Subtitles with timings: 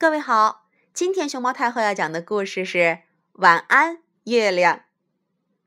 [0.00, 2.78] 各位好，今天熊猫太后要讲的故事是
[3.32, 4.76] 《晚安月亮》，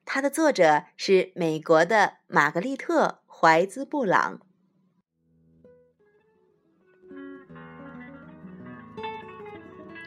[0.05, 4.40] 它的作者是美国的玛格丽特·怀兹·布朗。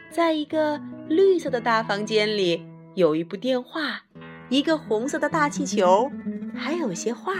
[0.09, 4.05] 在一个绿色的大房间里，有一部电话，
[4.49, 6.11] 一个红色的大气球，
[6.57, 7.31] 还有些画。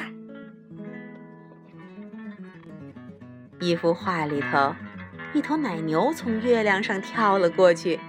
[3.59, 4.75] 一幅画里头。
[5.33, 7.99] 一头奶牛从月亮上跳了过去，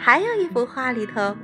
[0.00, 1.36] 还有一幅画里头，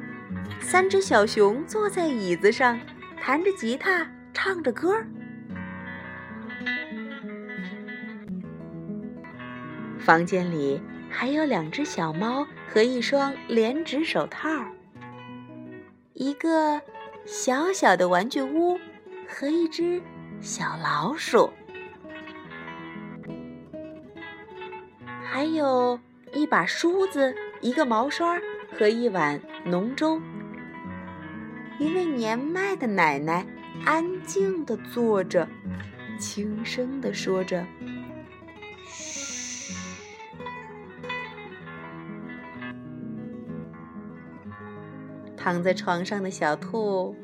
[0.60, 2.79] 三只小熊坐在椅子上，
[3.20, 5.02] 弹着吉他，唱着歌。
[9.98, 14.48] 房间里还有两只小猫和一双连指手套，
[16.15, 16.80] 一个
[17.27, 18.79] 小小的玩具屋
[19.29, 20.01] 和一只
[20.41, 21.52] 小老鼠。
[25.30, 26.00] 还有
[26.32, 28.41] 一把梳子，一个毛刷
[28.78, 30.18] 和一碗浓粥。
[31.79, 33.46] 一位年迈的奶奶
[33.85, 35.46] 安静地坐着，
[36.18, 37.66] 轻声地说着
[38.88, 39.74] ：“嘘。”
[45.37, 47.15] 躺在床上的小兔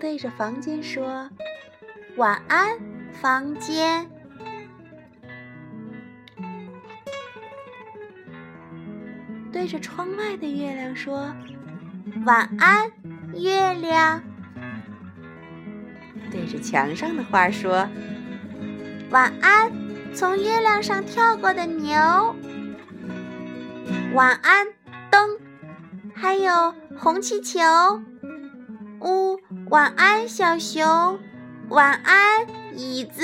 [0.00, 1.28] 对着房间说
[2.16, 2.78] ：“晚安，
[3.12, 4.10] 房间。”
[9.52, 11.34] 对着窗外的月亮说
[12.24, 12.90] ：“晚安，
[13.34, 14.22] 月亮。”
[16.30, 17.88] 对着墙上的画说
[19.10, 19.72] ：“晚安，
[20.14, 21.92] 从月亮上跳过的牛。”
[24.14, 24.68] 晚安，
[25.10, 25.38] 灯，
[26.14, 27.60] 还有红气球。
[29.00, 31.18] 呜，晚安，小熊。
[31.68, 33.22] 晚安，椅子。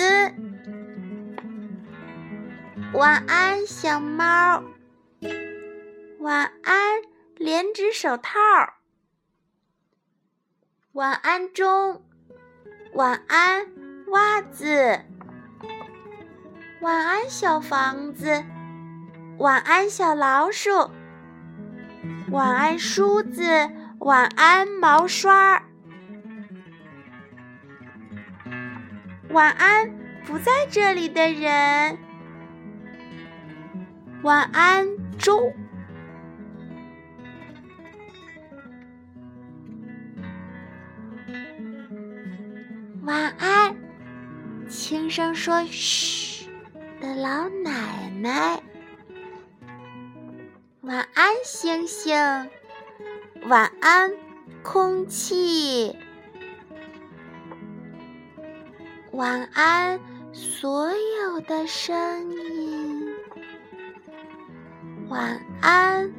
[2.92, 4.62] 晚安，小猫。
[6.18, 7.02] 晚安，
[7.36, 8.38] 连指手套。
[10.92, 12.02] 晚安钟。
[12.94, 13.66] 晚安
[14.08, 15.00] 袜子。
[16.80, 18.44] 晚安小房子。
[19.36, 20.90] 晚安小老鼠。
[22.30, 23.42] 晚安梳子。
[23.98, 25.62] 晚安毛刷。
[29.28, 29.90] 晚安
[30.24, 31.98] 不在这里的人。
[34.22, 34.86] 晚安
[35.18, 35.54] 钟。
[43.06, 43.76] 晚安，
[44.68, 46.50] 轻声说“嘘”
[47.00, 48.60] 的老奶奶。
[50.80, 52.16] 晚安，星星。
[53.44, 54.12] 晚安，
[54.64, 55.96] 空气。
[59.12, 60.00] 晚安，
[60.32, 63.14] 所有的声音。
[65.08, 66.12] 晚安。